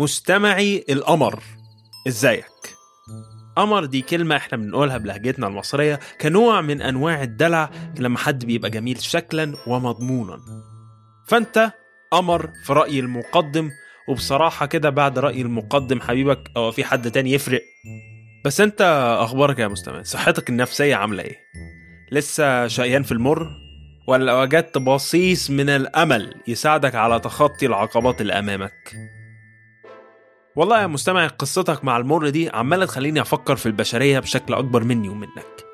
مستمعي 0.00 0.84
القمر 0.90 1.42
إزيك؟ 2.08 2.44
قمر 3.56 3.84
دي 3.84 4.02
كلمة 4.02 4.36
إحنا 4.36 4.58
بنقولها 4.58 4.98
بلهجتنا 4.98 5.46
المصرية 5.46 6.00
كنوع 6.20 6.60
من 6.60 6.82
أنواع 6.82 7.22
الدلع 7.22 7.70
لما 7.98 8.18
حد 8.18 8.44
بيبقى 8.44 8.70
جميل 8.70 9.00
شكلا 9.02 9.54
ومضمونا. 9.66 10.40
فأنت 11.26 11.72
قمر 12.10 12.50
في 12.64 12.72
رأي 12.72 13.00
المقدم 13.00 13.70
وبصراحة 14.08 14.66
كده 14.66 14.90
بعد 14.90 15.18
رأي 15.18 15.40
المقدم 15.40 16.00
حبيبك 16.00 16.50
أو 16.56 16.70
في 16.70 16.84
حد 16.84 17.10
تاني 17.10 17.32
يفرق. 17.32 17.62
بس 18.44 18.60
أنت 18.60 18.80
أخبارك 19.20 19.58
يا 19.58 19.68
مستمع؟ 19.68 20.02
صحتك 20.02 20.48
النفسية 20.50 20.94
عاملة 20.96 21.22
إيه؟ 21.22 21.36
لسه 22.12 22.66
شقيان 22.66 23.02
في 23.02 23.12
المر؟ 23.12 23.50
ولا 24.08 24.34
وجدت 24.42 24.78
بصيص 24.78 25.50
من 25.50 25.68
الأمل 25.68 26.34
يساعدك 26.48 26.94
على 26.94 27.20
تخطي 27.20 27.66
العقبات 27.66 28.20
اللي 28.20 28.38
أمامك؟ 28.38 28.92
والله 30.60 30.82
يا 30.82 30.86
مستمع 30.86 31.26
قصتك 31.26 31.84
مع 31.84 31.96
المر 31.96 32.28
دي 32.28 32.50
عمالة 32.50 32.86
تخليني 32.86 33.20
أفكر 33.20 33.56
في 33.56 33.66
البشرية 33.66 34.18
بشكل 34.18 34.54
أكبر 34.54 34.84
مني 34.84 35.08
ومنك 35.08 35.64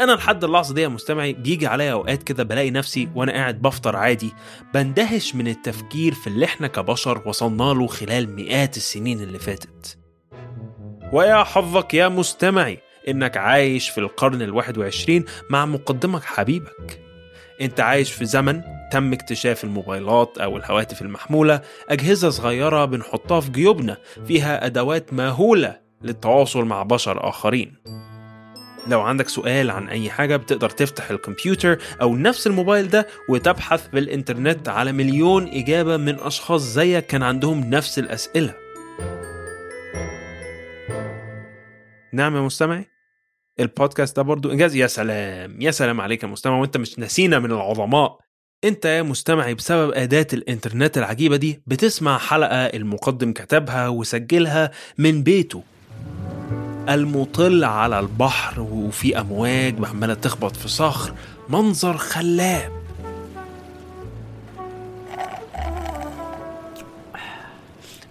أنا 0.00 0.12
لحد 0.12 0.44
اللحظة 0.44 0.74
دي 0.74 0.82
يا 0.82 0.88
مستمعي 0.88 1.32
بيجي 1.32 1.66
عليا 1.66 1.92
أوقات 1.92 2.22
كده 2.22 2.42
بلاقي 2.42 2.70
نفسي 2.70 3.08
وأنا 3.14 3.32
قاعد 3.32 3.62
بفطر 3.62 3.96
عادي 3.96 4.32
بندهش 4.74 5.34
من 5.34 5.48
التفكير 5.48 6.14
في 6.14 6.26
اللي 6.26 6.44
إحنا 6.44 6.66
كبشر 6.66 7.22
وصلنا 7.26 7.62
له 7.62 7.86
خلال 7.86 8.34
مئات 8.36 8.76
السنين 8.76 9.20
اللي 9.20 9.38
فاتت. 9.38 9.98
ويا 11.12 11.44
حظك 11.44 11.94
يا 11.94 12.08
مستمعي 12.08 12.78
إنك 13.08 13.36
عايش 13.36 13.88
في 13.88 13.98
القرن 13.98 14.42
الواحد 14.42 14.78
وعشرين 14.78 15.24
مع 15.50 15.66
مقدمك 15.66 16.24
حبيبك. 16.24 17.00
أنت 17.60 17.80
عايش 17.80 18.12
في 18.12 18.24
زمن 18.24 18.62
تم 18.92 19.12
اكتشاف 19.12 19.64
الموبايلات 19.64 20.38
أو 20.38 20.56
الهواتف 20.56 21.02
المحمولة 21.02 21.60
أجهزة 21.88 22.30
صغيرة 22.30 22.84
بنحطها 22.84 23.40
في 23.40 23.50
جيوبنا 23.50 23.96
فيها 24.26 24.66
أدوات 24.66 25.12
مهولة 25.12 25.80
للتواصل 26.02 26.64
مع 26.64 26.82
بشر 26.82 27.28
آخرين. 27.28 27.74
لو 28.88 29.00
عندك 29.00 29.28
سؤال 29.28 29.70
عن 29.70 29.88
أي 29.88 30.10
حاجة 30.10 30.36
بتقدر 30.36 30.70
تفتح 30.70 31.10
الكمبيوتر 31.10 31.78
أو 32.02 32.16
نفس 32.16 32.46
الموبايل 32.46 32.88
ده 32.88 33.06
وتبحث 33.28 33.88
في 33.90 33.98
الإنترنت 33.98 34.68
على 34.68 34.92
مليون 34.92 35.48
إجابة 35.48 35.96
من 35.96 36.20
أشخاص 36.20 36.60
زيك 36.62 37.06
كان 37.06 37.22
عندهم 37.22 37.70
نفس 37.70 37.98
الأسئلة. 37.98 38.54
نعم 42.12 42.36
يا 42.36 42.40
مستمعي؟ 42.40 42.86
البودكاست 43.60 44.16
ده 44.16 44.22
برضو 44.22 44.52
إنجاز. 44.52 44.76
يا 44.76 44.86
سلام. 44.86 45.60
يا 45.60 45.70
سلام 45.70 46.00
عليك 46.00 46.22
يا 46.22 46.28
مستمع. 46.28 46.58
وأنت 46.58 46.76
مش 46.76 46.98
نسينا 46.98 47.38
من 47.38 47.52
العظماء. 47.52 48.18
انت 48.64 48.84
يا 48.84 49.02
مستمعي 49.02 49.54
بسبب 49.54 49.92
أداة 49.92 50.26
الإنترنت 50.32 50.98
العجيبة 50.98 51.36
دي 51.36 51.60
بتسمع 51.66 52.18
حلقة 52.18 52.56
المقدم 52.66 53.32
كتبها 53.32 53.88
وسجلها 53.88 54.70
من 54.98 55.22
بيته. 55.22 55.62
المطل 56.88 57.64
على 57.64 58.00
البحر 58.00 58.60
وفي 58.60 59.20
أمواج 59.20 59.74
عمالة 59.84 60.14
تخبط 60.14 60.56
في 60.56 60.68
صخر 60.68 61.14
منظر 61.48 61.96
خلاب. 61.96 62.72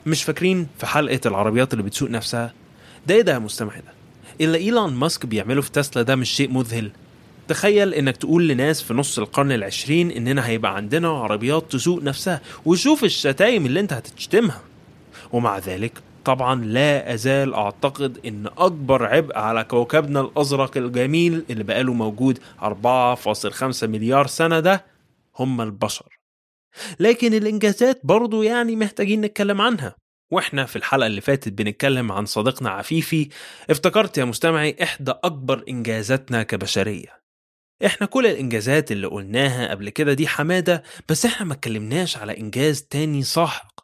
مش 0.06 0.24
فاكرين 0.24 0.68
في 0.78 0.86
حلقة 0.86 1.20
العربيات 1.26 1.74
اللي 1.74 1.84
بتسوق 1.84 2.10
نفسها؟ 2.10 2.54
ده 3.08 3.16
إيه 3.16 3.22
ده 3.22 3.34
يا 3.34 3.40
مستمعي 3.40 3.80
ده؟ 3.80 3.94
اللي 4.42 4.58
إيلون 4.58 4.94
ماسك 4.94 5.26
بيعمله 5.26 5.62
في 5.62 5.72
تسلا 5.72 6.04
ده 6.04 6.16
مش 6.16 6.30
شيء 6.30 6.52
مذهل. 6.52 6.92
تخيل 7.48 7.94
إنك 7.94 8.18
تقول 8.18 8.48
لناس 8.48 8.82
في 8.82 8.94
نص 8.94 9.20
القرن 9.20 9.52
العشرين 9.52 10.12
إننا 10.12 10.48
هيبقى 10.48 10.76
عندنا 10.76 11.10
عربيات 11.10 11.72
تسوق 11.72 12.04
نفسها 12.04 12.42
وشوف 12.66 13.04
الشتايم 13.04 13.66
اللي 13.66 13.80
أنت 13.80 13.94
هتشتمها 13.94 14.62
ومع 15.32 15.58
ذلك 15.58 15.92
طبعا 16.26 16.66
لا 16.66 17.14
أزال 17.14 17.54
أعتقد 17.54 18.18
إن 18.26 18.48
أكبر 18.58 19.06
عبء 19.06 19.38
على 19.38 19.64
كوكبنا 19.64 20.22
الأزرق 20.22 20.78
الجميل 20.78 21.44
اللي 21.50 21.64
بقاله 21.64 21.94
موجود 21.94 22.40
4.5 22.62 23.84
مليار 23.84 24.28
سنة 24.28 24.60
ده 24.60 24.86
هم 25.40 25.62
البشر. 25.62 26.20
لكن 27.00 27.34
الإنجازات 27.34 28.00
برضو 28.04 28.44
يعني 28.44 28.76
محتاجين 28.76 29.22
نتكلم 29.22 29.62
عنها. 29.62 29.96
وإحنا 30.32 30.66
في 30.66 30.76
الحلقة 30.76 31.08
اللي 31.08 31.22
فاتت 31.22 31.54
بنتكلم 31.54 32.12
عن 32.12 32.26
صديقنا 32.26 32.70
عفيفي. 32.70 33.30
افتكرت 33.70 34.18
يا 34.18 34.26
مستمعي 34.26 34.76
إحدى 34.84 35.12
أكبر 35.24 35.64
إنجازاتنا 35.70 36.44
كبشرية. 36.44 37.25
إحنا 37.84 38.08
كل 38.08 38.26
الإنجازات 38.26 38.92
اللي 38.92 39.08
قلناها 39.08 39.70
قبل 39.72 39.90
كده 39.90 40.14
دي 40.14 40.28
حمادة 40.28 40.84
بس 41.10 41.26
إحنا 41.26 41.46
ما 41.46 41.54
اتكلمناش 41.54 42.18
على 42.18 42.38
إنجاز 42.38 42.82
تاني 42.82 43.24
ساحق. 43.24 43.80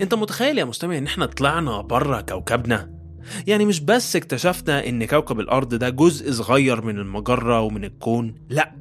أنت 0.00 0.14
متخيل 0.14 0.58
يا 0.58 0.64
مستمع 0.64 0.98
إن 0.98 1.06
إحنا 1.06 1.26
طلعنا 1.26 1.80
بره 1.80 2.20
كوكبنا؟ 2.20 2.98
يعني 3.46 3.64
مش 3.64 3.80
بس 3.80 4.16
اكتشفنا 4.16 4.88
إن 4.88 5.04
كوكب 5.04 5.40
الأرض 5.40 5.74
ده 5.74 5.88
جزء 5.88 6.32
صغير 6.32 6.82
من 6.84 6.98
المجرة 6.98 7.60
ومن 7.60 7.84
الكون 7.84 8.34
لأ 8.50 8.72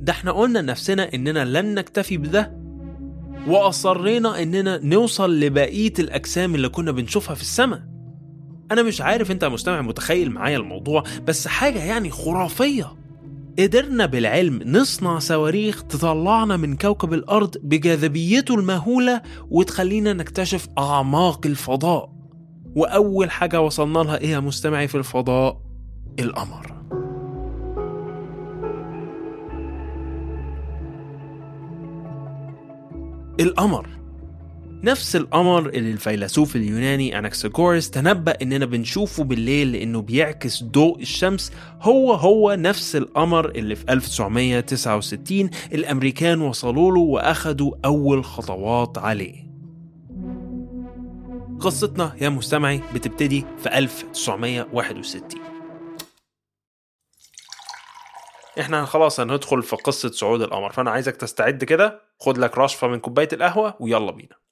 ده 0.00 0.12
إحنا 0.12 0.32
قلنا 0.32 0.58
لنفسنا 0.58 1.14
إننا 1.14 1.44
لن 1.44 1.74
نكتفي 1.74 2.16
بده 2.16 2.64
وأصرينا 3.46 4.42
إننا 4.42 4.78
نوصل 4.84 5.40
لبقية 5.40 5.92
الأجسام 5.98 6.54
اللي 6.54 6.68
كنا 6.68 6.92
بنشوفها 6.92 7.34
في 7.34 7.42
السماء. 7.42 7.93
أنا 8.72 8.82
مش 8.82 9.00
عارف 9.00 9.30
يا 9.42 9.48
مستمع 9.48 9.80
متخيل 9.82 10.30
معايا 10.30 10.56
الموضوع 10.56 11.02
بس 11.26 11.48
حاجة 11.48 11.84
يعني 11.84 12.10
خرافية. 12.10 12.92
قدرنا 13.58 14.06
بالعلم 14.06 14.60
نصنع 14.66 15.18
صواريخ 15.18 15.82
تطلعنا 15.82 16.56
من 16.56 16.76
كوكب 16.76 17.12
الأرض 17.12 17.56
بجاذبيته 17.62 18.54
المهولة 18.54 19.22
وتخلينا 19.50 20.12
نكتشف 20.12 20.68
أعماق 20.78 21.46
الفضاء. 21.46 22.12
وأول 22.76 23.30
حاجة 23.30 23.60
وصلنا 23.60 23.98
لها 23.98 24.18
إيه 24.18 24.28
يا 24.30 24.40
مستمعي 24.40 24.88
في 24.88 24.94
الفضاء؟ 24.94 25.60
القمر. 26.20 26.74
القمر. 33.40 34.03
نفس 34.84 35.16
القمر 35.16 35.68
اللي 35.68 35.90
الفيلسوف 35.90 36.56
اليوناني 36.56 37.18
أناكساغورس 37.18 37.90
تنبأ 37.90 38.36
إننا 38.42 38.66
بنشوفه 38.66 39.24
بالليل 39.24 39.72
لأنه 39.72 40.02
بيعكس 40.02 40.62
ضوء 40.62 41.00
الشمس. 41.00 41.52
هو 41.80 42.12
هو 42.12 42.54
نفس 42.54 42.96
القمر 42.96 43.50
اللي 43.50 43.74
في 43.74 43.84
1969 43.92 45.50
الأمريكان 45.72 46.40
وصلوا 46.40 46.92
له 46.92 47.00
وأخدوا 47.00 47.74
أول 47.84 48.24
خطوات 48.24 48.98
عليه. 48.98 49.44
قصتنا 51.60 52.16
يا 52.20 52.28
مستمعي 52.28 52.80
بتبتدي 52.94 53.44
في 53.62 53.78
1961 53.78 55.40
إحنا 58.60 58.84
خلاص 58.84 59.20
هندخل 59.20 59.62
في 59.62 59.76
قصة 59.76 60.10
صعود 60.10 60.42
القمر. 60.42 60.72
فأنا 60.72 60.90
عايزك 60.90 61.16
تستعد 61.16 61.64
كده 61.64 62.00
خد 62.20 62.38
لك 62.38 62.58
رشفة 62.58 62.88
من 62.88 62.98
كوباية 62.98 63.28
القهوة 63.32 63.74
ويلا 63.80 64.12
بينا. 64.12 64.43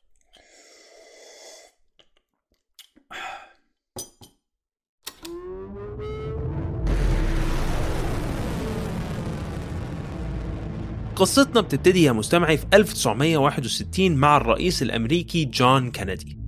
قصتنا 11.16 11.60
بتبتدي 11.60 12.02
يا 12.02 12.12
مستمعي 12.12 12.56
في 12.56 12.66
1961 12.74 14.16
مع 14.16 14.36
الرئيس 14.36 14.82
الأمريكي 14.82 15.44
جون 15.44 15.90
كينيدي. 15.90 16.38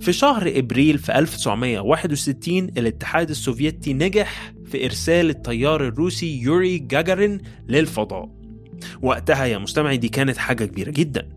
في 0.00 0.12
شهر 0.12 0.52
إبريل 0.58 0.98
في 0.98 1.18
1961 1.18 2.64
الاتحاد 2.64 3.30
السوفيتي 3.30 3.92
نجح 3.94 4.52
في 4.64 4.84
إرسال 4.84 5.30
الطيار 5.30 5.88
الروسي 5.88 6.40
يوري 6.42 6.78
جاجارين 6.78 7.40
للفضاء. 7.68 8.28
وقتها 9.02 9.44
يا 9.44 9.58
مستمعي 9.58 9.96
دي 9.96 10.08
كانت 10.08 10.36
حاجة 10.36 10.64
كبيرة 10.64 10.90
جدا. 10.90 11.28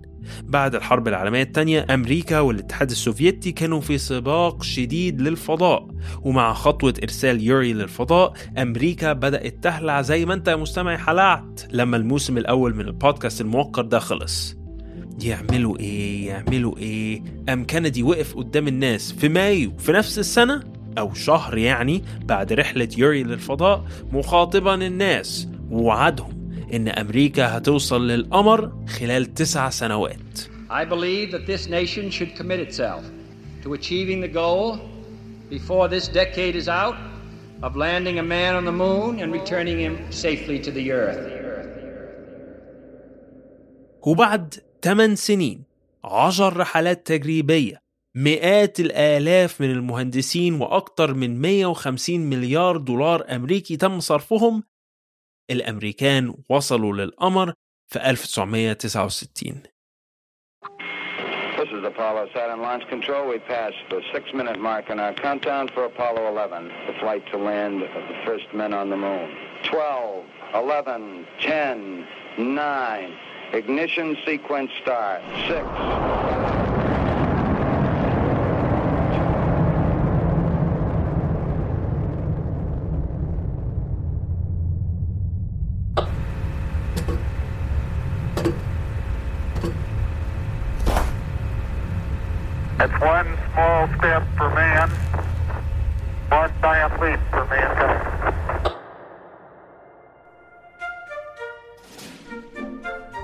بعد 0.44 0.76
الحرب 0.76 1.08
العالمية 1.08 1.42
الثانية 1.42 1.86
أمريكا 1.90 2.40
والاتحاد 2.40 2.90
السوفيتي 2.90 3.52
كانوا 3.52 3.82
في 3.82 3.98
سباق 3.98 4.64
شديد 4.64 5.22
للفضاء. 5.22 5.88
ومع 6.22 6.54
خطوة 6.54 6.94
إرسال 7.04 7.42
يوري 7.44 7.74
للفضاء 7.74 8.34
أمريكا 8.58 9.14
بدأت 9.14 9.64
تهلع 9.64 10.02
زي 10.02 10.26
ما 10.26 10.34
أنت 10.34 10.48
يا 10.48 10.56
مستمعي 10.56 10.98
حلعت 10.98 11.62
لما 11.72 11.98
الموسم 11.98 12.38
الأول 12.38 12.76
من 12.76 12.86
البودكاست 12.86 13.42
الموقر 13.42 13.82
ده 13.82 14.00
خلص. 14.00 14.56
يعملوا 15.24 15.80
إيه؟ 15.80 16.28
يعملوا 16.28 16.78
إيه؟ 16.78 17.24
أم 17.50 17.66
كندي 17.66 18.04
وقف 18.04 18.36
قدام 18.36 18.68
الناس 18.68 19.12
في 19.12 19.30
مايو 19.30 19.78
في 19.78 19.92
نفس 19.92 20.20
السنة؟ 20.20 20.64
أو 20.98 21.14
شهر 21.14 21.58
يعني 21.58 22.04
بعد 22.26 22.54
رحلة 22.54 22.90
يوري 22.98 23.24
للفضاء 23.24 23.86
مخاطبا 24.12 24.76
الناس 24.76 25.48
ووعدهم 25.70 26.35
إن 26.74 26.88
أمريكا 26.88 27.58
هتوصل 27.58 28.08
للقمر 28.08 28.72
خلال 28.88 29.34
تسع 29.34 29.70
سنوات 29.70 30.40
I 30.70 30.84
believe 30.84 31.32
that 31.32 31.46
this 31.46 31.68
nation 31.70 32.10
should 32.10 32.36
commit 32.36 32.60
itself 32.60 33.04
to 33.64 33.74
achieving 33.74 34.20
the 34.22 34.28
goal 34.28 34.80
before 35.50 35.88
this 35.88 36.08
decade 36.08 36.56
is 36.56 36.68
out 36.68 36.98
of 37.62 37.76
landing 37.76 38.18
a 38.20 38.24
man 38.24 38.56
on 38.56 38.66
the 38.66 38.72
moon 38.72 39.20
and 39.22 39.32
returning 39.32 39.78
him 39.80 39.96
safely 40.12 40.60
to 40.60 40.72
the 40.72 40.92
earth. 40.92 41.32
وبعد 44.02 44.54
8 44.82 45.16
سنين 45.16 45.64
10 46.04 46.50
رحلات 46.58 47.08
تجريبية 47.08 47.82
مئات 48.16 48.80
الآلاف 48.80 49.62
من 49.62 49.72
المهندسين 49.72 50.62
وأكثر 50.62 51.14
من 51.14 51.42
150 51.42 52.20
مليار 52.20 52.78
دولار 52.78 53.26
أمريكي 53.36 53.78
تم 53.78 54.00
صرفهم 54.00 54.64
الأمريكان 55.52 56.34
وصلوا 56.50 56.94
للقمر 56.94 57.54
في 57.88 58.00
1969 58.10 59.64
This 61.58 61.70
is 61.72 61.84
Apollo 61.86 62.28
Saturn 62.34 62.62
Launch 62.62 62.86
Control. 62.90 63.28
We 63.30 63.40
passed 63.40 63.78
the 63.90 64.02
six-minute 64.14 64.60
mark 64.60 64.90
in 64.90 65.00
our 65.00 65.14
countdown 65.14 65.70
for 65.74 65.86
Apollo 65.86 66.28
11, 66.28 66.68
the 66.88 66.94
flight 67.00 67.24
to 67.32 67.38
land 67.38 67.82
of 67.82 68.04
the 68.10 68.18
first 68.26 68.46
men 68.54 68.74
on 68.74 68.90
the 68.90 68.98
moon. 68.98 69.30
12, 69.64 70.26
11, 70.54 71.26
10, 71.40 72.08
9. 72.38 73.18
Ignition 73.54 74.18
sequence 74.26 74.70
start. 74.82 75.22
6. 75.48 76.65
One 92.86 93.38
small 93.54 93.88
step 93.98 94.24
for 94.38 94.50
man, 94.54 94.90
one 96.30 96.52
giant 96.62 97.02
leap 97.02 97.20
for 97.32 97.46
mankind. 97.46 98.02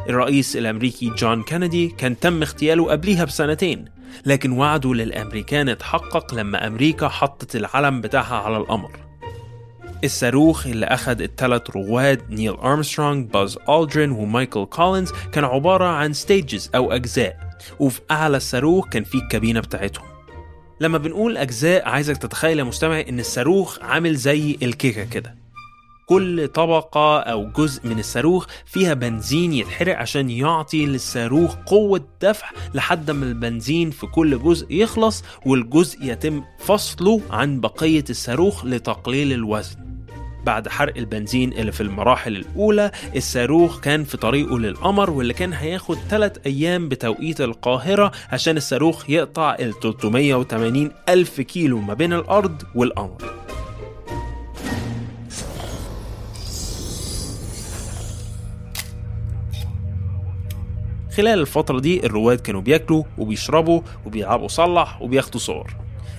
الرئيس 0.10 0.56
الأمريكي 0.58 1.10
جون 1.10 1.44
كينيدي 1.44 1.88
كان 1.88 2.19
تم 2.19 2.42
اغتياله 2.42 2.92
قبليها 2.92 3.25
بسنتين 3.25 3.86
لكن 4.25 4.52
وعده 4.52 4.94
للأمريكان 4.94 5.69
اتحقق 5.69 6.34
لما 6.34 6.68
أمريكا 6.68 7.08
حطت 7.08 7.56
العلم 7.56 8.02
بتاعها 8.02 8.36
على 8.36 8.58
القمر 8.58 8.92
الصاروخ 10.04 10.68
اللي 10.68 10.86
أخد 10.86 11.22
الثلاث 11.22 11.69
رواد 11.69 12.22
نيل 12.30 12.54
أرمسترونج 12.54 13.31
باز 13.31 13.58
ألدرين 13.69 14.12
ومايكل 14.12 14.66
كولينز 14.66 15.12
كان 15.31 15.44
عبارة 15.44 15.86
عن 15.86 16.13
stages 16.13 16.72
أو 16.75 16.92
أجزاء 16.92 17.50
وفي 17.80 18.02
أعلى 18.12 18.38
الصاروخ 18.38 18.88
كان 18.90 19.04
فيه 19.04 19.19
الكابينة 19.19 19.60
بتاعتهم. 19.60 20.06
لما 20.81 20.98
بنقول 20.98 21.38
أجزاء 21.38 21.90
عايزك 21.90 22.18
تتخيل 22.18 22.60
يا 22.60 22.63
مستمع 22.63 23.00
إن 23.00 23.19
الصاروخ 23.19 23.80
عامل 23.81 24.16
زي 24.16 24.58
الكيكة 24.63 25.04
كده. 25.04 25.42
كل 26.06 26.48
طبقة 26.48 27.19
أو 27.19 27.52
جزء 27.52 27.88
من 27.88 28.00
الصاروخ 28.00 28.46
فيها 28.66 28.94
بنزين 28.94 29.54
يتحرق 29.54 29.98
عشان 29.98 30.30
يعطي 30.30 30.86
للصاروخ 30.86 31.56
قوة 31.56 32.08
دفع 32.22 32.50
لحد 32.74 33.12
ما 33.12 33.25
البنزين 33.25 33.92
في 33.92 34.08
كل 34.08 34.44
جزء 34.44 34.74
يخلص 34.74 35.24
والجزء 35.46 35.98
يتم 36.02 36.44
فصله 36.60 37.22
عن 37.30 37.60
بقية 37.60 38.04
الصاروخ 38.10 38.66
لتقليل 38.66 39.34
الوزن. 39.34 39.91
بعد 40.46 40.68
حرق 40.68 40.98
البنزين 40.98 41.54
اللي 41.54 41.72
في 41.72 41.82
المراحل 41.82 42.36
الأولى 42.36 42.92
الصاروخ 43.16 43.80
كان 43.80 44.04
في 44.04 44.18
طريقه 44.18 44.60
للقمر 44.60 45.10
واللي 45.10 45.34
كان 45.34 45.54
هياخد 45.54 45.98
3 46.10 46.42
أيام 46.46 46.90
بتوقيت 46.90 47.42
القاهرة 47.42 48.12
عشان 48.32 48.58
الصاروخ 48.58 49.10
يقطع 49.10 49.56
ال 49.60 49.80
380 49.80 50.92
ألف 51.10 51.42
كيلو 51.42 51.80
ما 51.80 51.94
بين 51.94 52.14
الأرض 52.14 52.62
والقمر. 52.76 53.42
خلال 61.18 61.40
الفترة 61.40 61.80
دي 61.80 62.06
الرواد 62.06 62.40
كانوا 62.40 62.62
بياكلوا 62.62 63.04
وبيشربوا 63.18 63.82
وبيلعبوا 64.06 64.48
صلح 64.48 65.02
وبياخدوا 65.02 65.39
صور. 65.39 65.74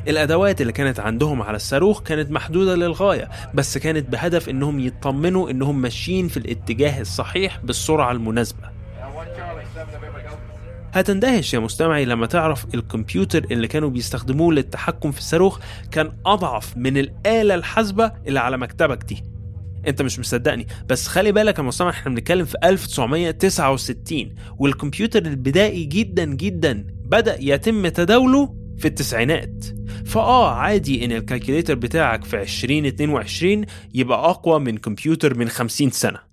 الأدوات 0.09 0.61
اللي 0.61 0.73
كانت 0.73 1.01
عندهم 1.01 1.43
على 1.43 1.57
الصاروخ 1.57 2.03
كانت 2.03 2.31
محدودة 2.31 2.75
للغاية 2.75 3.29
بس 3.55 3.79
كانت 3.79 4.09
بهدف 4.09 4.49
إنهم 4.49 4.81
يطمنوا 4.81 5.51
إنهم 5.51 5.83
ماشيين 5.83 6.29
في 6.29 6.37
الاتجاه 6.37 7.01
الصحيح 7.01 7.59
بالسرعة 7.65 8.13
المناسبة. 8.13 8.73
هتندهش 10.93 11.55
يا 11.55 11.59
مستمعي 11.59 12.05
لما 12.05 12.27
تعرف 12.27 12.67
الكمبيوتر 12.75 13.45
اللي 13.51 13.69
كانوا 13.69 13.91
بيستخدموه 13.91 14.53
للتحكم 14.53 15.13
في 15.13 15.19
الصاروخ 15.19 15.59
كان 15.91 16.13
أضعف 16.27 16.77
من 16.77 16.97
الآلة 16.99 17.55
الحاسبة 17.55 18.13
اللي 18.27 18.41
على 18.41 18.59
مكتبك 18.59 19.05
دي. 19.05 19.23
أنت 19.87 20.03
مش 20.03 20.19
مصدقني 20.19 20.67
بس 20.89 21.09
خلي 21.09 21.33
بالك 21.33 21.59
يا 21.59 21.63
مستمع 21.63 21.91
إحنا 21.91 22.15
بنتكلم 22.15 22.45
في 22.45 22.57
1969 22.65 24.35
والكمبيوتر 24.59 25.23
البدائي 25.23 25.85
جدا 25.85 26.25
جدا 26.25 26.87
بدأ 27.05 27.37
يتم 27.41 27.89
تداوله 27.89 28.55
في 28.79 28.89
التسعينات. 28.89 29.65
فآه 30.07 30.51
عادي 30.55 31.05
إن 31.05 31.13
الكالكوليتر 31.13 31.75
بتاعك 31.75 32.25
في 32.25 32.43
2022 32.43 33.65
يبقى 33.95 34.31
أقوى 34.31 34.61
من 34.61 34.79
كمبيوتر 34.79 35.39
من 35.39 35.49
50 35.49 35.91
سنة. 35.91 36.33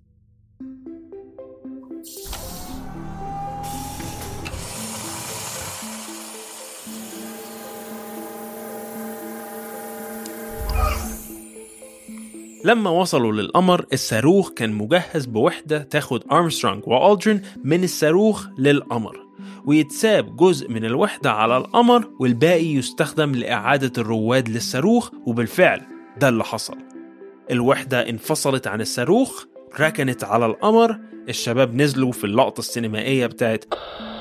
لما 12.64 12.90
وصلوا 12.90 13.32
للقمر 13.32 13.86
الصاروخ 13.92 14.50
كان 14.50 14.72
مجهز 14.72 15.26
بوحدة 15.26 15.78
تاخد 15.82 16.22
أرمسترونج 16.32 16.82
وألدرين 16.86 17.42
من 17.64 17.84
الصاروخ 17.84 18.46
للقمر. 18.58 19.29
ويتساب 19.66 20.36
جزء 20.36 20.70
من 20.70 20.84
الوحدة 20.84 21.32
على 21.32 21.56
القمر 21.56 22.10
والباقي 22.20 22.66
يستخدم 22.74 23.32
لإعادة 23.32 23.92
الرواد 24.02 24.48
للصاروخ 24.48 25.10
وبالفعل 25.26 25.82
ده 26.16 26.28
اللي 26.28 26.44
حصل. 26.44 26.76
الوحدة 27.50 28.08
انفصلت 28.08 28.66
عن 28.66 28.80
الصاروخ 28.80 29.44
ركنت 29.80 30.24
على 30.24 30.46
القمر 30.46 30.98
الشباب 31.28 31.74
نزلوا 31.74 32.12
في 32.12 32.24
اللقطة 32.24 32.58
السينمائية 32.58 33.26
بتاعت 33.26 33.64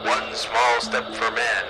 One 0.06 0.36
small 0.36 0.86
step 0.86 1.06
for 1.20 1.32
man, 1.32 1.66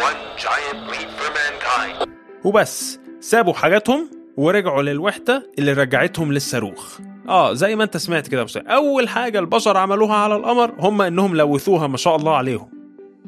one 0.00 0.20
giant 0.42 0.90
leap 0.92 1.10
for 1.20 1.30
mankind. 1.32 2.08
وبس 2.44 2.98
سابوا 3.20 3.52
حاجاتهم 3.52 4.10
ورجعوا 4.36 4.82
للوحدة 4.82 5.50
اللي 5.58 5.72
رجعتهم 5.72 6.32
للصاروخ. 6.32 6.98
آه 7.28 7.52
زي 7.52 7.76
ما 7.76 7.84
أنت 7.84 7.96
سمعت 7.96 8.28
كده 8.28 8.42
بس 8.44 8.56
أول 8.56 9.08
حاجة 9.08 9.38
البشر 9.38 9.76
عملوها 9.76 10.14
على 10.14 10.36
القمر 10.36 10.74
هم 10.78 11.02
إنهم 11.02 11.36
لوثوها 11.36 11.86
ما 11.86 11.96
شاء 11.96 12.16
الله 12.16 12.36
عليهم. 12.36 12.79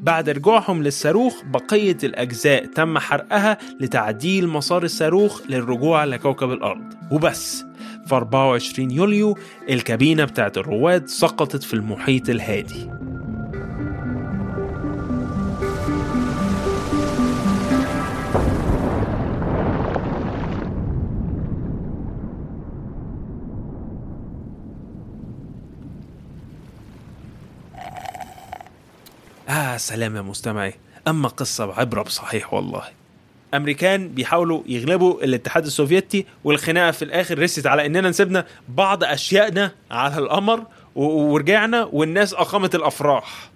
بعد 0.03 0.31
رجوعهم 0.31 0.83
للصاروخ 0.83 1.45
بقية 1.45 1.97
الأجزاء 2.05 2.67
تم 2.67 2.99
حرقها 2.99 3.59
لتعديل 3.81 4.49
مسار 4.49 4.83
الصاروخ 4.83 5.43
للرجوع 5.49 6.05
لكوكب 6.05 6.51
الأرض. 6.51 6.85
وبس 7.11 7.65
في 8.07 8.15
24 8.15 8.91
يوليو 8.91 9.39
الكابينة 9.71 10.25
بتاعت 10.25 10.59
الرواد 10.59 11.09
سقطت 11.09 11.63
في 11.63 11.75
المحيط 11.75 12.29
الهادي. 12.29 12.91
آه 29.49 29.77
سلام 29.77 30.17
يا 30.17 30.23
مستمعي. 30.23 30.75
أما 31.09 31.29
قصة 31.29 31.67
بعبرة 31.67 32.03
بصحيح 32.03 32.55
والله. 32.55 32.83
أمريكان 33.55 34.09
بيحاولوا 34.09 34.63
يغلبوا 34.67 35.25
الاتحاد 35.25 35.67
السوفيتي 35.67 36.27
والخناقة 36.45 36.91
في 36.91 37.03
الآخر 37.03 37.39
رست 37.39 37.67
على 37.67 37.87
إننا 37.87 38.09
نسيبنا 38.09 38.47
بعض 38.69 39.05
أشيائنا 39.05 39.73
على 39.91 40.19
القمر 40.19 40.67
ورجعنا 40.95 41.85
والناس 41.93 42.35
أقامت 42.35 42.75
الأفراح. 42.75 43.51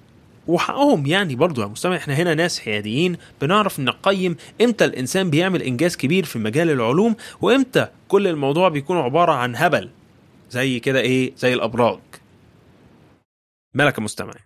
وحقهم 0.47 1.07
يعني 1.07 1.35
برضو 1.37 1.63
يا 1.63 1.67
مستمع 1.67 1.97
إحنا 1.97 2.15
هنا 2.15 2.35
ناس 2.35 2.61
حياديين 2.61 3.17
بنعرف 3.41 3.81
نقيم 3.81 4.37
إمتى 4.61 4.85
الإنسان 4.85 5.31
بيعمل 5.31 5.63
إنجاز 5.63 5.97
كبير 5.97 6.25
في 6.25 6.39
مجال 6.39 6.71
العلوم 6.71 7.17
وإمتى 7.41 7.87
كل 8.09 8.27
الموضوع 8.27 8.69
بيكون 8.69 8.97
عبارة 8.99 9.33
عن 9.33 9.57
هبل 9.57 9.91
زي 10.51 10.81
كده 10.81 11.01
إيه؟ 11.01 11.33
زي 11.37 11.55
الأبراج. 11.55 11.99
مالك 13.75 13.99
يا 13.99 14.03
مستمع 14.03 14.46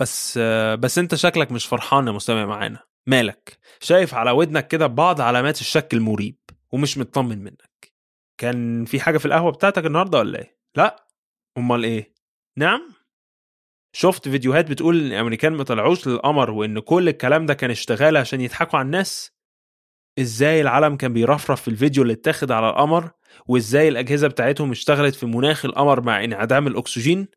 بس 0.00 0.38
بس 0.78 0.98
انت 0.98 1.14
شكلك 1.14 1.52
مش 1.52 1.66
فرحان 1.66 2.06
يا 2.06 2.12
مستمع 2.12 2.46
معانا. 2.46 2.78
مالك؟ 3.06 3.58
شايف 3.80 4.14
على 4.14 4.30
ودنك 4.30 4.68
كده 4.68 4.86
بعض 4.86 5.20
علامات 5.20 5.60
الشك 5.60 5.94
المريب 5.94 6.36
ومش 6.72 6.98
مطمن 6.98 7.44
منك. 7.44 7.92
كان 8.38 8.84
في 8.84 9.00
حاجة 9.00 9.18
في 9.18 9.26
القهوة 9.26 9.52
بتاعتك 9.52 9.86
النهارده 9.86 10.18
ولا 10.18 10.38
إيه؟ 10.38 10.58
لا. 10.76 11.06
أمال 11.58 11.84
إيه؟ 11.84 12.14
نعم. 12.56 12.92
شفت 13.96 14.28
فيديوهات 14.28 14.70
بتقول 14.70 15.00
إن 15.00 15.06
الأمريكان 15.06 15.52
ما 15.52 15.64
طلعوش 15.64 16.06
للقمر 16.06 16.50
وإن 16.50 16.78
كل 16.78 17.08
الكلام 17.08 17.46
ده 17.46 17.54
كان 17.54 17.70
اشتغال 17.70 18.16
عشان 18.16 18.40
يضحكوا 18.40 18.78
على 18.78 18.86
الناس؟ 18.86 19.32
إزاي 20.18 20.60
العلم 20.60 20.96
كان 20.96 21.12
بيرفرف 21.12 21.62
في 21.62 21.68
الفيديو 21.68 22.02
اللي 22.02 22.12
اتاخد 22.12 22.52
على 22.52 22.68
القمر؟ 22.68 23.10
وإزاي 23.46 23.88
الأجهزة 23.88 24.28
بتاعتهم 24.28 24.70
اشتغلت 24.70 25.14
في 25.14 25.26
مناخ 25.26 25.64
القمر 25.64 26.00
مع 26.00 26.24
انعدام 26.24 26.66
الأكسجين؟ 26.66 27.28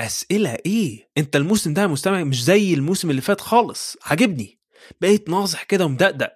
أسئلة 0.00 0.56
إيه؟ 0.66 1.08
أنت 1.18 1.36
الموسم 1.36 1.74
ده 1.74 1.86
مستمع 1.86 2.24
مش 2.24 2.44
زي 2.44 2.74
الموسم 2.74 3.10
اللي 3.10 3.20
فات 3.20 3.40
خالص. 3.40 3.96
عاجبني. 4.06 4.58
بقيت 5.00 5.28
ناصح 5.28 5.62
كده 5.62 5.84
ومدقدق. 5.84 6.32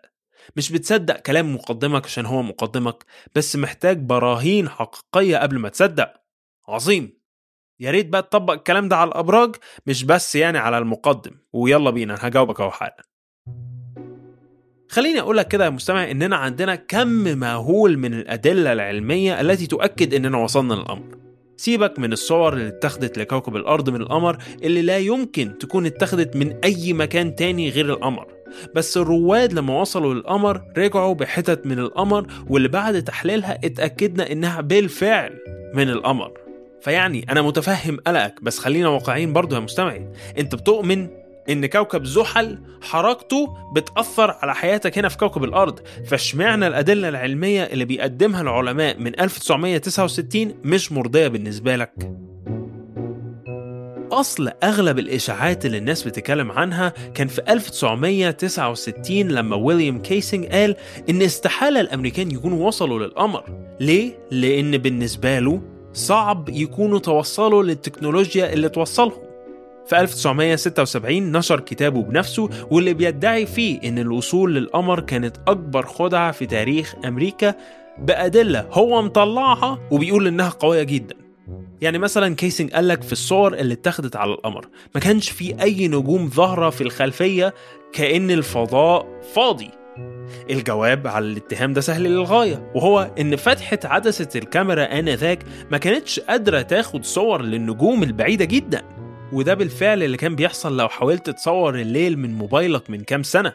مش 0.56 0.72
بتصدق 0.72 1.16
كلام 1.16 1.54
مقدمك 1.54 2.04
عشان 2.04 2.26
هو 2.26 2.42
مقدمك 2.42 3.04
بس 3.34 3.56
محتاج 3.56 3.98
براهين 3.98 4.68
حقيقية 4.68 5.36
قبل 5.36 5.58
ما 5.58 5.68
تصدق. 5.68 6.12
عظيم. 6.68 7.18
يا 7.80 7.90
ريت 7.90 8.06
بقى 8.08 8.22
تطبق 8.22 8.52
الكلام 8.52 8.88
ده 8.88 8.96
على 8.96 9.08
الأبراج 9.08 9.56
مش 9.86 10.04
بس 10.04 10.36
يعني 10.36 10.58
على 10.58 10.78
المقدم. 10.78 11.38
ويلا 11.52 11.90
بينا 11.90 12.14
أنا 12.14 12.28
هجاوبك 12.28 12.60
أهو 12.60 12.70
حالا. 12.70 13.06
خليني 14.88 15.20
أقول 15.20 15.36
لك 15.36 15.48
كده 15.48 15.64
يا 15.64 15.70
مستمع 15.70 16.10
إننا 16.10 16.36
عندنا 16.36 16.74
كم 16.74 17.08
مهول 17.38 17.96
من 17.98 18.14
الأدلة 18.14 18.72
العلمية 18.72 19.40
التي 19.40 19.66
تؤكد 19.66 20.14
إننا 20.14 20.38
وصلنا 20.38 20.74
للأمر. 20.74 21.25
سيبك 21.56 21.98
من 21.98 22.12
الصور 22.12 22.52
اللي 22.52 22.68
اتخذت 22.68 23.18
لكوكب 23.18 23.56
الأرض 23.56 23.90
من 23.90 24.00
القمر 24.00 24.36
اللي 24.62 24.82
لا 24.82 24.98
يمكن 24.98 25.58
تكون 25.58 25.86
اتخذت 25.86 26.36
من 26.36 26.54
أي 26.64 26.92
مكان 26.92 27.34
تاني 27.34 27.70
غير 27.70 27.90
القمر. 27.90 28.26
بس 28.74 28.96
الرواد 28.96 29.52
لما 29.52 29.80
وصلوا 29.80 30.14
للقمر 30.14 30.62
رجعوا 30.78 31.14
بحتت 31.14 31.66
من 31.66 31.78
القمر 31.78 32.26
واللي 32.48 32.68
بعد 32.68 33.02
تحليلها 33.02 33.58
اتأكدنا 33.64 34.32
إنها 34.32 34.60
بالفعل 34.60 35.32
من 35.74 35.90
القمر. 35.90 36.32
فيعني 36.80 37.26
أنا 37.30 37.42
متفهم 37.42 37.96
قلقك 38.06 38.42
بس 38.42 38.58
خلينا 38.58 38.88
واقعيين 38.88 39.32
برضو 39.32 39.54
يا 39.54 39.60
مستمعي. 39.60 40.08
أنت 40.38 40.54
بتؤمن 40.54 41.08
إن 41.50 41.66
كوكب 41.66 42.04
زحل 42.04 42.58
حركته 42.82 43.56
بتأثر 43.74 44.30
على 44.30 44.54
حياتك 44.54 44.98
هنا 44.98 45.08
في 45.08 45.16
كوكب 45.16 45.44
الأرض 45.44 45.80
فاشمعنى 46.06 46.66
الأدلة 46.66 47.08
العلمية 47.08 47.62
اللي 47.64 47.84
بيقدمها 47.84 48.40
العلماء 48.42 48.98
من 48.98 49.20
1969 49.20 50.54
مش 50.64 50.92
مرضية 50.92 51.28
بالنسبة 51.28 51.76
لك؟ 51.76 52.12
أصل 54.12 54.50
أغلب 54.64 54.98
الإشاعات 54.98 55.66
اللي 55.66 55.78
الناس 55.78 56.02
بتتكلم 56.02 56.52
عنها 56.52 56.88
كان 57.14 57.28
في 57.28 57.42
1969 57.48 59.28
لما 59.28 59.56
ويليام 59.56 60.02
كيسنج 60.02 60.46
قال 60.46 60.76
إن 61.10 61.22
استحالة 61.22 61.80
الأمريكان 61.80 62.30
يكونوا 62.30 62.66
وصلوا 62.66 62.98
للقمر 62.98 63.44
ليه؟ 63.80 64.18
لأن 64.30 64.78
بالنسبة 64.78 65.38
له 65.38 65.62
صعب 65.92 66.48
يكونوا 66.48 66.98
توصلوا 66.98 67.62
للتكنولوجيا 67.62 68.52
اللي 68.52 68.68
توصلهم 68.68 69.25
في 69.88 70.00
1976 70.00 71.32
نشر 71.32 71.60
كتابه 71.60 72.02
بنفسه 72.02 72.48
واللي 72.70 72.94
بيدعي 72.94 73.46
فيه 73.46 73.80
إن 73.84 73.98
الوصول 73.98 74.54
للقمر 74.54 75.00
كانت 75.00 75.36
أكبر 75.48 75.86
خدعة 75.86 76.32
في 76.32 76.46
تاريخ 76.46 76.94
أمريكا 77.04 77.54
بأدلة 77.98 78.66
هو 78.72 79.02
مطلعها 79.02 79.78
وبيقول 79.90 80.26
إنها 80.26 80.48
قوية 80.48 80.82
جدا. 80.82 81.14
يعني 81.80 81.98
مثلا 81.98 82.34
كيسنج 82.34 82.70
قال 82.70 82.88
لك 82.88 83.02
في 83.02 83.12
الصور 83.12 83.54
اللي 83.54 83.74
اتخذت 83.74 84.16
على 84.16 84.30
القمر 84.32 84.68
ما 84.94 85.00
كانش 85.00 85.30
في 85.30 85.62
أي 85.62 85.88
نجوم 85.88 86.28
ظاهرة 86.28 86.70
في 86.70 86.80
الخلفية 86.80 87.54
كأن 87.92 88.30
الفضاء 88.30 89.06
فاضي. 89.34 89.70
الجواب 90.50 91.06
على 91.06 91.26
الاتهام 91.26 91.72
ده 91.72 91.80
سهل 91.80 92.02
للغاية 92.02 92.72
وهو 92.74 93.10
إن 93.20 93.36
فتحة 93.36 93.78
عدسة 93.84 94.28
الكاميرا 94.36 94.84
آنذاك 94.84 95.38
ما 95.70 95.78
كانتش 95.78 96.20
قادرة 96.20 96.62
تاخد 96.62 97.04
صور 97.04 97.42
للنجوم 97.42 98.02
البعيدة 98.02 98.44
جدا. 98.44 98.82
وده 99.32 99.54
بالفعل 99.54 100.02
اللي 100.02 100.16
كان 100.16 100.36
بيحصل 100.36 100.76
لو 100.76 100.88
حاولت 100.88 101.30
تصور 101.30 101.74
الليل 101.80 102.18
من 102.18 102.34
موبايلك 102.34 102.90
من 102.90 103.04
كام 103.04 103.22
سنة. 103.22 103.54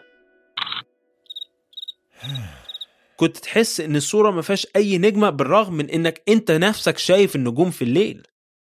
كنت 3.17 3.37
تحس 3.37 3.79
إن 3.79 3.95
الصورة 3.95 4.31
ما 4.31 4.41
فيهاش 4.41 4.67
أي 4.75 4.97
نجمة 4.97 5.29
بالرغم 5.29 5.73
من 5.73 5.89
إنك 5.89 6.21
أنت 6.29 6.51
نفسك 6.51 6.97
شايف 6.97 7.35
النجوم 7.35 7.71
في 7.71 7.81
الليل. 7.81 8.23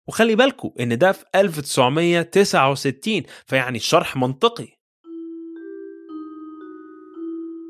وخلي 0.07 0.35
بالكو 0.35 0.73
إن 0.79 0.97
ده 0.97 1.11
في 1.11 1.25
1969 1.35 3.23
فيعني 3.45 3.77
الشرح 3.77 4.17
منطقي. 4.17 4.67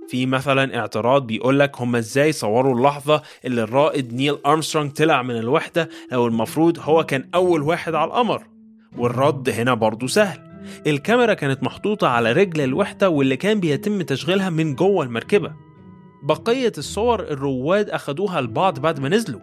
في 0.09 0.25
مثلا 0.25 0.79
اعتراض 0.79 1.27
بيقول 1.27 1.59
لك 1.59 1.81
هم 1.81 1.95
إزاي 1.95 2.31
صوروا 2.31 2.75
اللحظة 2.75 3.21
اللي 3.45 3.61
الرائد 3.63 4.13
نيل 4.13 4.37
أرمسترونج 4.45 4.91
طلع 4.91 5.21
من 5.21 5.37
الوحدة 5.37 5.89
لو 6.11 6.27
المفروض 6.27 6.79
هو 6.79 7.03
كان 7.05 7.29
أول 7.35 7.61
واحد 7.61 7.93
على 7.95 8.07
القمر. 8.07 8.50
والرد 8.97 9.49
هنا 9.49 9.73
برضو 9.73 10.07
سهل. 10.07 10.39
الكاميرا 10.87 11.33
كانت 11.33 11.63
محطوطة 11.63 12.07
على 12.07 12.31
رجل 12.31 12.61
الوحدة 12.61 13.09
واللي 13.09 13.37
كان 13.37 13.59
بيتم 13.59 14.01
تشغيلها 14.01 14.49
من 14.49 14.75
جوه 14.75 15.05
المركبة. 15.05 15.53
بقية 16.23 16.71
الصور 16.77 17.19
الرواد 17.19 17.89
أخدوها 17.89 18.39
البعض 18.39 18.79
بعد 18.79 18.99
ما 18.99 19.09
نزلوا. 19.09 19.41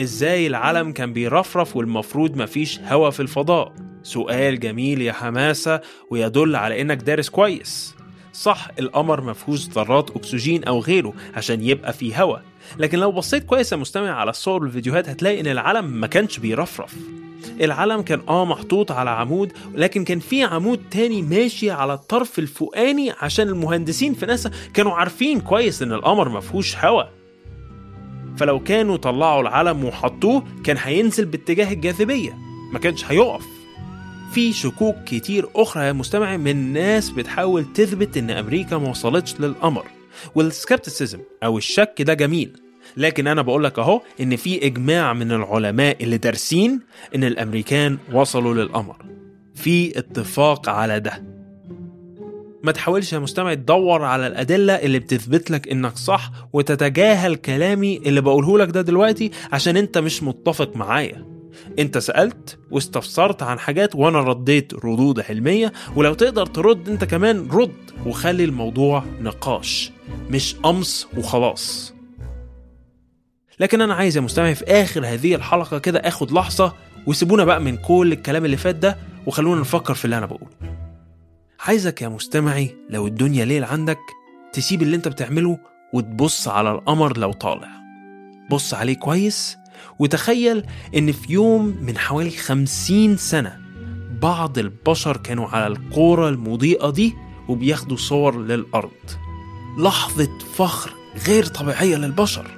إزاي 0.00 0.46
العلم 0.46 0.92
كان 0.92 1.12
بيرفرف 1.12 1.76
والمفروض 1.76 2.36
مفيش 2.36 2.80
هوا 2.80 3.10
في 3.10 3.20
الفضاء؟ 3.20 3.74
سؤال 4.02 4.60
جميل 4.60 5.02
يا 5.02 5.12
حماسة 5.12 5.80
ويدل 6.10 6.56
على 6.56 6.80
إنك 6.80 6.96
دارس 6.96 7.28
كويس. 7.28 7.94
صح 8.32 8.68
القمر 8.78 9.20
مفهوش 9.20 9.68
ذرات 9.68 10.10
أكسجين 10.10 10.64
أو 10.64 10.80
غيره 10.80 11.12
عشان 11.34 11.62
يبقى 11.62 11.92
فيه 11.92 12.22
هوا. 12.22 12.38
لكن 12.78 12.98
لو 12.98 13.12
بصيت 13.12 13.44
كويس 13.44 13.72
يا 13.72 13.76
مستمع 13.76 14.10
على 14.10 14.30
الصور 14.30 14.62
والفيديوهات 14.62 15.08
هتلاقي 15.08 15.40
إن 15.40 15.46
العلم 15.46 15.84
ما 15.84 16.06
كانش 16.06 16.38
بيرفرف. 16.38 16.96
العلم 17.60 18.02
كان 18.02 18.20
آه 18.28 18.44
محطوط 18.44 18.92
على 18.92 19.10
عمود 19.10 19.52
لكن 19.74 20.04
كان 20.04 20.18
في 20.18 20.42
عمود 20.42 20.80
تاني 20.90 21.22
ماشي 21.22 21.70
على 21.70 21.94
الطرف 21.94 22.38
الفوقاني 22.38 23.10
عشان 23.20 23.48
المهندسين 23.48 24.14
في 24.14 24.26
ناسا 24.26 24.50
كانوا 24.74 24.92
عارفين 24.92 25.40
كويس 25.40 25.82
إن 25.82 25.92
القمر 25.92 26.28
مفهوش 26.28 26.76
هوا. 26.76 27.02
فلو 28.36 28.60
كانوا 28.60 28.96
طلعوا 28.96 29.40
العلم 29.42 29.84
وحطوه 29.84 30.44
كان 30.64 30.76
هينزل 30.80 31.24
باتجاه 31.24 31.72
الجاذبية 31.72 32.36
ما 32.72 32.78
كانش 32.78 33.04
هيقف. 33.04 33.44
في 34.32 34.52
شكوك 34.52 34.96
كتير 35.06 35.48
أخرى 35.56 35.84
يا 35.84 35.92
مستمع 35.92 36.36
من 36.36 36.72
ناس 36.72 37.10
بتحاول 37.10 37.72
تثبت 37.72 38.16
إن 38.16 38.30
أمريكا 38.30 38.78
ما 38.78 38.88
وصلتش 38.90 39.40
للقمر. 39.40 39.84
والسكبتسيزم 40.34 41.18
أو 41.44 41.58
الشك 41.58 41.94
ده 42.02 42.14
جميل. 42.14 42.67
لكن 42.98 43.26
أنا 43.26 43.42
بقولك 43.42 43.78
أهو 43.78 44.00
إن 44.20 44.36
في 44.36 44.66
إجماع 44.66 45.12
من 45.12 45.32
العلماء 45.32 45.96
اللي 46.04 46.16
دارسين 46.18 46.80
إن 47.14 47.24
الأمريكان 47.24 47.98
وصلوا 48.12 48.54
للقمر. 48.54 48.96
في 49.54 49.98
اتفاق 49.98 50.68
على 50.68 51.00
ده. 51.00 51.22
ما 52.62 52.72
تحاولش 52.72 53.12
يا 53.12 53.18
مستمع 53.18 53.54
تدور 53.54 54.04
على 54.04 54.26
الأدلة 54.26 54.72
اللي 54.72 54.98
بتثبت 54.98 55.50
لك 55.50 55.68
إنك 55.68 55.96
صح 55.96 56.30
وتتجاهل 56.52 57.34
كلامي 57.36 57.96
اللي 58.06 58.20
بقوله 58.20 58.58
لك 58.58 58.68
ده 58.70 58.80
دلوقتي 58.82 59.30
عشان 59.52 59.76
أنت 59.76 59.98
مش 59.98 60.22
متفق 60.22 60.76
معايا. 60.76 61.24
أنت 61.78 61.98
سألت 61.98 62.58
واستفسرت 62.70 63.42
عن 63.42 63.58
حاجات 63.58 63.94
وأنا 63.94 64.20
رديت 64.20 64.72
ردود 64.84 65.20
علمية 65.20 65.72
ولو 65.96 66.14
تقدر 66.14 66.46
ترد 66.46 66.88
أنت 66.88 67.04
كمان 67.04 67.48
رد 67.52 67.72
وخلي 68.06 68.44
الموضوع 68.44 69.04
نقاش 69.20 69.92
مش 70.30 70.54
قمص 70.54 71.08
وخلاص. 71.16 71.94
لكن 73.60 73.80
أنا 73.80 73.94
عايز 73.94 74.16
يا 74.16 74.22
مستمعي 74.22 74.54
في 74.54 74.64
آخر 74.64 75.06
هذه 75.06 75.34
الحلقة 75.34 75.78
كده 75.78 75.98
آخد 75.98 76.32
لحظة 76.32 76.74
وسيبونا 77.06 77.44
بقى 77.44 77.60
من 77.60 77.76
كل 77.76 78.12
الكلام 78.12 78.44
اللي 78.44 78.56
فات 78.56 78.74
ده 78.74 78.96
وخلونا 79.26 79.60
نفكر 79.60 79.94
في 79.94 80.04
اللي 80.04 80.18
أنا 80.18 80.26
بقوله. 80.26 80.50
عايزك 81.66 82.02
يا 82.02 82.08
مستمعي 82.08 82.76
لو 82.90 83.06
الدنيا 83.06 83.44
ليل 83.44 83.64
عندك 83.64 83.98
تسيب 84.52 84.82
اللي 84.82 84.96
أنت 84.96 85.08
بتعمله 85.08 85.58
وتبص 85.94 86.48
على 86.48 86.70
القمر 86.70 87.18
لو 87.18 87.32
طالع. 87.32 87.68
بص 88.50 88.74
عليه 88.74 88.94
كويس 88.96 89.56
وتخيل 89.98 90.64
إن 90.96 91.12
في 91.12 91.32
يوم 91.32 91.76
من 91.82 91.98
حوالي 91.98 92.30
خمسين 92.30 93.16
سنة 93.16 93.58
بعض 94.22 94.58
البشر 94.58 95.16
كانوا 95.16 95.48
على 95.48 95.66
الكورة 95.66 96.28
المضيئة 96.28 96.90
دي 96.90 97.14
وبياخدوا 97.48 97.96
صور 97.96 98.38
للأرض. 98.42 98.90
لحظة 99.78 100.38
فخر 100.54 100.90
غير 101.26 101.46
طبيعية 101.46 101.96
للبشر. 101.96 102.57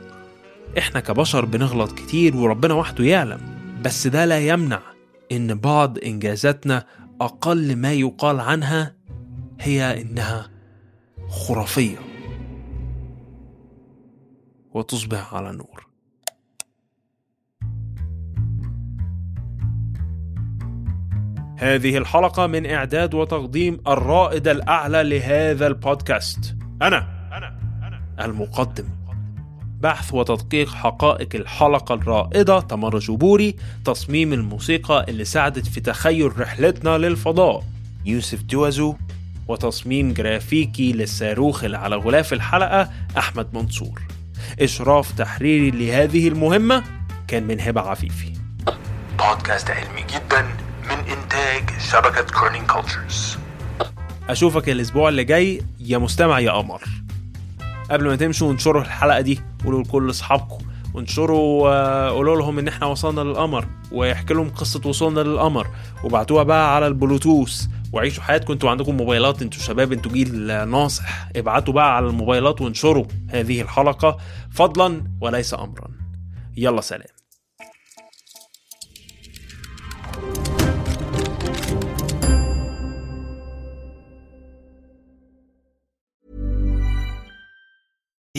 إحنا 0.78 1.00
كبشر 1.00 1.44
بنغلط 1.44 1.92
كتير 1.92 2.36
وربنا 2.36 2.74
وحده 2.74 3.04
يعلم 3.04 3.40
بس 3.84 4.06
ده 4.06 4.24
لا 4.24 4.38
يمنع 4.38 4.80
إن 5.32 5.54
بعض 5.54 5.98
إنجازاتنا 5.98 6.86
أقل 7.20 7.76
ما 7.76 7.92
يقال 7.92 8.40
عنها 8.40 8.94
هي 9.60 10.02
إنها 10.02 10.50
خرافية. 11.28 11.98
وتصبح 14.74 15.34
على 15.34 15.52
نور. 15.52 15.86
هذه 21.58 21.98
الحلقة 21.98 22.46
من 22.46 22.66
إعداد 22.66 23.14
وتقديم 23.14 23.80
الرائد 23.88 24.48
الأعلى 24.48 25.02
لهذا 25.02 25.66
البودكاست. 25.66 26.56
أنا 26.82 27.28
أنا 27.32 27.58
أنا. 27.82 28.24
المقدم. 28.24 28.99
بحث 29.80 30.14
وتدقيق 30.14 30.74
حقائق 30.74 31.28
الحلقة 31.34 31.94
الرائدة 31.94 32.60
تمر 32.60 32.98
جبوري 32.98 33.56
تصميم 33.84 34.32
الموسيقى 34.32 35.06
اللي 35.08 35.24
ساعدت 35.24 35.66
في 35.66 35.80
تخيل 35.80 36.40
رحلتنا 36.40 36.98
للفضاء. 36.98 37.64
يوسف 38.04 38.42
دوازو 38.42 38.94
وتصميم 39.48 40.12
جرافيكي 40.12 40.92
للصاروخ 40.92 41.64
اللي 41.64 41.78
على 41.78 41.96
غلاف 41.96 42.32
الحلقة 42.32 42.90
أحمد 43.18 43.54
منصور. 43.54 44.02
إشراف 44.60 45.12
تحريري 45.12 45.70
لهذه 45.70 46.28
المهمة 46.28 46.84
كان 47.28 47.42
من 47.42 47.60
هبة 47.60 47.80
عفيفي. 47.80 48.32
بودكاست 49.18 49.70
علمي 49.70 50.02
جدا 50.02 50.42
من 50.84 50.98
إنتاج 50.98 51.80
شبكة 51.92 52.22
Kerning 52.40 52.66
Cultures 52.66 53.38
أشوفك 54.28 54.68
الأسبوع 54.68 55.08
اللي 55.08 55.24
جاي. 55.24 55.62
يا 55.80 55.98
مستمع 55.98 56.40
يا 56.40 56.50
قمر. 56.50 56.82
قبل 57.90 58.06
ما 58.06 58.16
تمشوا 58.16 58.52
انشروا 58.52 58.82
الحلقة 58.82 59.20
دي 59.20 59.40
قولوا 59.64 59.82
لكل 59.82 60.10
أصحابكم. 60.10 60.58
وانشروا 60.94 61.68
آه، 61.68 62.08
قولوا 62.10 62.36
لهم 62.36 62.58
إن 62.58 62.68
إحنا 62.68 62.86
وصلنا 62.86 63.20
للقمر 63.20 63.66
ويحكي 63.92 64.34
لهم 64.34 64.48
قصة 64.48 64.80
وصولنا 64.84 65.20
للقمر. 65.20 65.66
وبعتوها 66.04 66.42
بقى 66.42 66.74
على 66.74 66.86
البلوتوث. 66.86 67.66
وعيشوا 67.92 68.22
حياتكم 68.22 68.52
أنتوا 68.52 68.70
عندكم 68.70 68.96
موبايلات 68.96 69.42
أنتوا 69.42 69.60
شباب 69.60 69.92
أنتوا 69.92 70.12
جيل 70.12 70.68
ناصح. 70.68 71.28
ابعتوا 71.36 71.74
بقى 71.74 71.96
على 71.96 72.06
الموبايلات 72.06 72.60
وانشروا 72.60 73.04
هذه 73.30 73.62
الحلقة 73.62 74.16
فضلا 74.50 75.04
وليس 75.20 75.54
امرا. 75.54 75.88
يلا 76.56 76.80
سلام. 76.80 77.19